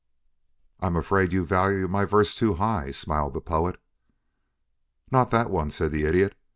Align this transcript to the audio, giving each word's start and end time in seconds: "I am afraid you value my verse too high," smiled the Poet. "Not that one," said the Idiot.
"I 0.79 0.87
am 0.87 0.95
afraid 0.95 1.31
you 1.31 1.45
value 1.45 1.87
my 1.87 2.05
verse 2.05 2.33
too 2.33 2.55
high," 2.55 2.89
smiled 2.89 3.33
the 3.33 3.39
Poet. 3.39 3.79
"Not 5.11 5.29
that 5.29 5.51
one," 5.51 5.69
said 5.69 5.91
the 5.91 6.05
Idiot. 6.05 6.35